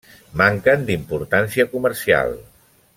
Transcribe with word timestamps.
Manquen 0.41 0.87
d'importància 0.87 1.69
comercial. 1.77 2.37